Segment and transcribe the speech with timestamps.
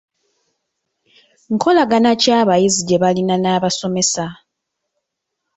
[1.53, 4.25] Nkolagana ki abayizi gye balina n'abasomesa?